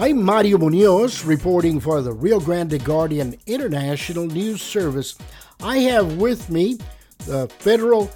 [0.00, 5.16] I'm Mario Munoz reporting for the Rio Grande Guardian International News Service.
[5.60, 6.78] I have with me
[7.26, 8.08] the federal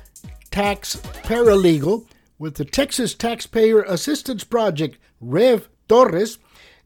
[0.53, 0.95] tax
[1.25, 2.07] paralegal
[2.39, 6.39] with the Texas Taxpayer Assistance Project, Rev Torres.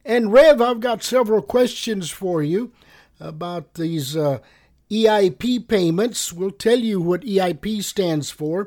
[0.03, 2.73] And Rev, I've got several questions for you
[3.21, 4.39] about these uh,
[4.91, 6.33] EIP payments.
[6.33, 8.67] We'll tell you what EIP stands for.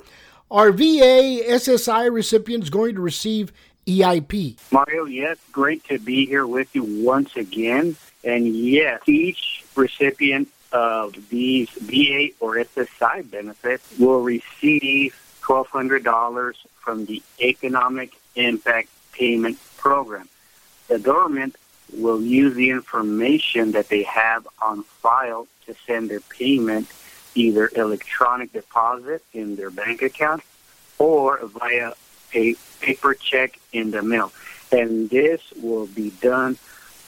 [0.52, 3.54] Are VA SSI recipients going to receive
[3.86, 4.58] EIP?
[4.72, 7.96] Mario, yes, great to be here with you once again.
[8.24, 17.22] And yes, each recipient of these VA or SSI benefits will receive $1,200 from the
[17.40, 20.28] Economic Impact Payment Program.
[20.88, 21.58] The government
[21.94, 26.88] will use the information that they have on file to send their payment
[27.36, 30.44] either electronic deposit in their bank account
[31.00, 31.94] or via
[32.36, 34.32] a paper check in the mail.
[34.72, 36.58] And this will be done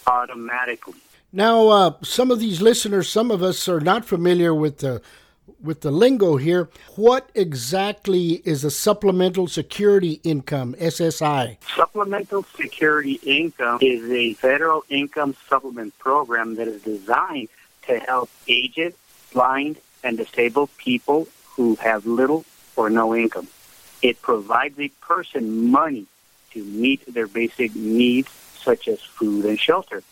[0.07, 0.99] automatically.
[1.31, 5.01] Now, uh, some of these listeners, some of us are not familiar with the
[5.61, 6.69] with the lingo here.
[6.95, 11.57] What exactly is a supplemental security income (SSI)?
[11.75, 17.49] Supplemental security income is a federal income supplement program that is designed
[17.83, 18.93] to help aged,
[19.33, 22.43] blind, and disabled people who have little
[22.75, 23.47] or no income.
[24.01, 26.07] It provides a person money
[26.51, 28.29] to meet their basic needs,
[28.63, 30.03] such as food and shelter.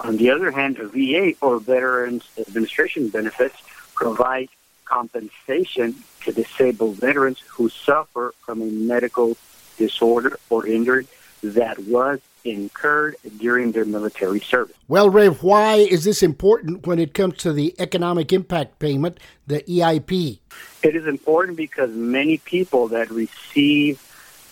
[0.00, 3.56] On the other hand, VA or Veterans Administration benefits
[3.94, 4.48] provide
[4.84, 9.36] compensation to disabled veterans who suffer from a medical
[9.78, 11.06] disorder or injury
[11.42, 14.76] that was incurred during their military service.
[14.88, 19.62] Well, Rev, why is this important when it comes to the economic impact payment, the
[19.62, 20.38] EIP?
[20.82, 24.00] It is important because many people that receive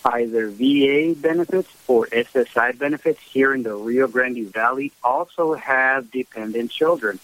[0.05, 6.71] either VA benefits or SSI benefits here in the Rio Grande Valley also have dependent
[6.71, 7.19] children.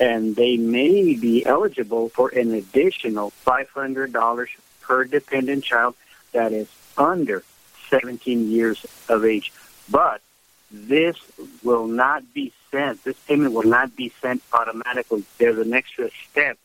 [0.00, 4.48] And they may be eligible for an additional $500
[4.80, 5.94] per dependent child
[6.32, 6.68] that is
[6.98, 7.44] under
[7.90, 9.52] 17 years of age.
[9.90, 10.20] But
[10.70, 11.16] this
[11.62, 15.24] will not be sent, this payment will not be sent automatically.
[15.38, 16.58] There's an extra step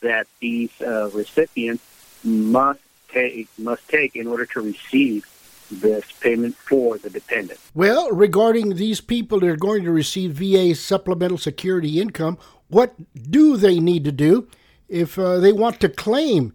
[0.00, 1.84] that these uh, recipients
[2.24, 5.26] must take, must take in order to receive
[5.70, 7.60] this payment for the dependent.
[7.74, 12.38] Well, regarding these people that are going to receive VA supplemental security income,
[12.68, 12.94] what
[13.30, 14.48] do they need to do
[14.88, 16.54] if uh, they want to claim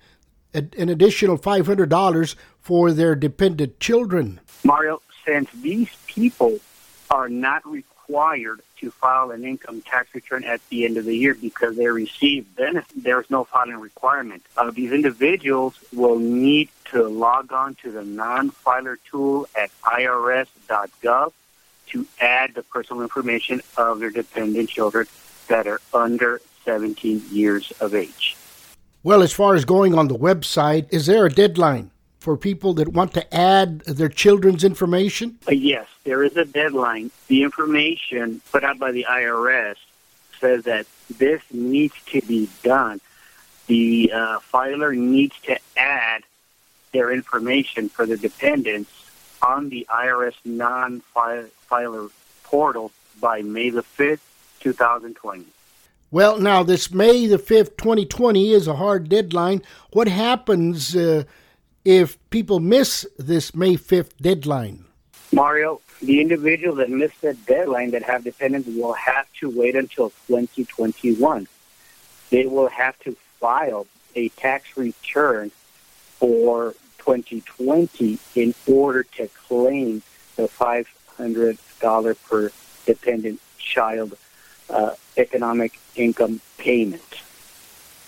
[0.54, 4.42] a, an additional $500 for their dependent children?
[4.64, 6.60] Mario, since these people
[7.12, 11.36] are not required to file an income tax return at the end of the year
[11.36, 13.04] because they receive benefits.
[13.04, 14.44] There's no filing requirement.
[14.58, 21.34] Uh, these individuals will need to log on to the non-filer tool at irs.gov
[21.88, 25.08] to add the personal information of their dependent children
[25.48, 28.36] that are under 17 years of age.
[29.04, 31.92] Well, as far as going on the website, is there a deadline?
[32.26, 35.38] For people that want to add their children's information?
[35.48, 37.12] Uh, yes, there is a deadline.
[37.28, 39.76] The information put out by the IRS
[40.40, 40.88] says that
[41.20, 43.00] this needs to be done.
[43.68, 46.24] The uh, filer needs to add
[46.94, 48.92] their information for the dependents
[49.44, 52.10] on the IRS non-filer
[52.44, 54.22] portal by May the 5th,
[54.62, 55.46] 2020.
[56.10, 59.62] Well, now this May the 5th, 2020 is a hard deadline.
[59.92, 61.26] What happens uh,
[61.86, 64.86] if people miss this May 5th deadline?
[65.32, 70.10] Mario, the individuals that miss that deadline that have dependents will have to wait until
[70.28, 71.48] 2021.
[72.32, 73.86] They will have to file
[74.16, 75.52] a tax return
[76.20, 80.02] for 2020 in order to claim
[80.36, 82.52] the $500 per
[82.86, 84.18] dependent child
[84.70, 87.02] uh, economic income payment.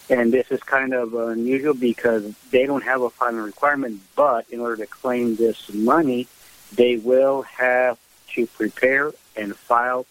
[0.09, 4.59] And this is kind of unusual because they don't have a filing requirement, but in
[4.59, 6.27] order to claim this money,
[6.73, 7.97] they will have
[8.35, 10.05] to prepare and file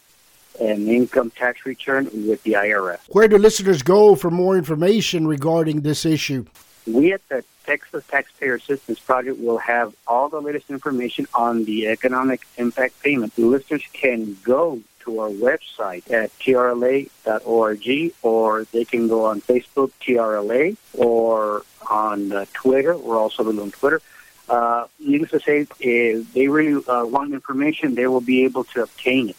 [0.60, 2.98] an income tax return with the IRS.
[3.08, 6.44] Where do listeners go for more information regarding this issue?
[6.86, 11.88] We at the Texas Taxpayer Assistance Project will have all the latest information on the
[11.88, 13.36] economic impact payment.
[13.36, 20.76] Listeners can go to our website at trla.org, or they can go on Facebook, TRLA,
[20.92, 22.96] or on uh, Twitter.
[22.96, 24.02] We're also on Twitter.
[24.48, 28.82] Uh, needless to say, if they really uh, want information, they will be able to
[28.82, 29.36] obtain it.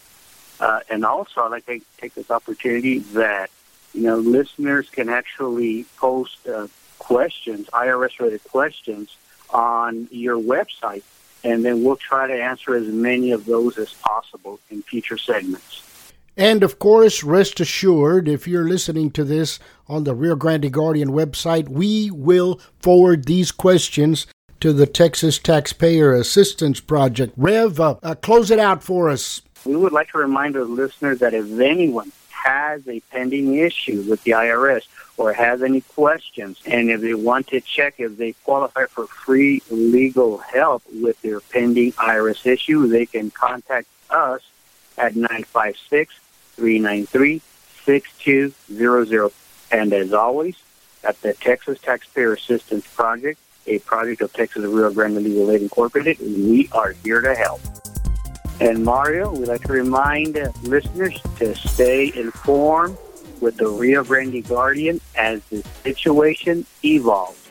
[0.60, 3.50] Uh, and also, I'd like to take this opportunity that
[3.94, 6.68] you know listeners can actually post uh,
[6.98, 9.16] questions, IRS-related questions,
[9.50, 11.04] on your website
[11.48, 15.84] and then we'll try to answer as many of those as possible in future segments.
[16.36, 19.58] And of course, rest assured, if you're listening to this
[19.88, 24.28] on the Rio Grande Guardian website, we will forward these questions
[24.60, 27.34] to the Texas Taxpayer Assistance Project.
[27.38, 29.42] Rev, uh, uh, close it out for us.
[29.66, 32.12] We would like to remind our listeners that if anyone
[32.44, 34.84] has a pending issue with the IRS
[35.18, 39.62] or has any questions, and if they want to check if they qualify for free
[39.72, 44.42] legal help with their pending IRS issue, they can contact us
[44.98, 46.14] at 956
[46.56, 47.42] 393
[47.84, 49.32] 6200.
[49.72, 50.56] And as always,
[51.04, 56.20] at the Texas Taxpayer Assistance Project, a project of Texas Rio Grande Legal Aid Incorporated,
[56.20, 57.62] we are here to help.
[58.60, 62.98] And Mario, we'd like to remind listeners to stay informed
[63.40, 67.47] with the Rio Grande Guardian as the situation evolves.